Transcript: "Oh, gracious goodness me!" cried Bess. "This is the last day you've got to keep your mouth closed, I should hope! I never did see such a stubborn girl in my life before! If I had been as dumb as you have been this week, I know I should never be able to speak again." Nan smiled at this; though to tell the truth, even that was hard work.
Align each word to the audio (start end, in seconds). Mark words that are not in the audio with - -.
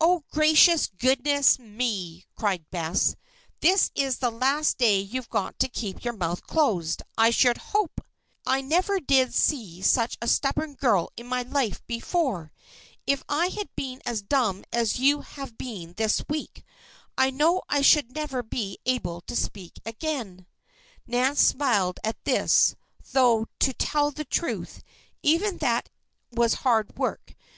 "Oh, 0.00 0.24
gracious 0.32 0.86
goodness 0.86 1.58
me!" 1.58 2.24
cried 2.34 2.64
Bess. 2.70 3.14
"This 3.60 3.90
is 3.94 4.16
the 4.20 4.30
last 4.30 4.78
day 4.78 4.98
you've 5.00 5.28
got 5.28 5.58
to 5.58 5.68
keep 5.68 6.02
your 6.02 6.14
mouth 6.16 6.42
closed, 6.44 7.02
I 7.18 7.28
should 7.28 7.58
hope! 7.58 8.00
I 8.46 8.62
never 8.62 9.00
did 9.00 9.34
see 9.34 9.82
such 9.82 10.16
a 10.22 10.28
stubborn 10.28 10.76
girl 10.76 11.12
in 11.14 11.26
my 11.26 11.42
life 11.42 11.86
before! 11.86 12.52
If 13.06 13.22
I 13.28 13.48
had 13.48 13.68
been 13.76 14.00
as 14.06 14.22
dumb 14.22 14.64
as 14.72 14.98
you 14.98 15.20
have 15.20 15.58
been 15.58 15.92
this 15.98 16.26
week, 16.26 16.64
I 17.18 17.28
know 17.28 17.60
I 17.68 17.82
should 17.82 18.14
never 18.14 18.42
be 18.42 18.78
able 18.86 19.20
to 19.26 19.36
speak 19.36 19.78
again." 19.84 20.46
Nan 21.06 21.36
smiled 21.36 22.00
at 22.02 22.16
this; 22.24 22.76
though 23.12 23.46
to 23.58 23.74
tell 23.74 24.10
the 24.10 24.24
truth, 24.24 24.80
even 25.22 25.58
that 25.58 25.90
was 26.32 26.54
hard 26.64 26.96
work. 26.96 27.34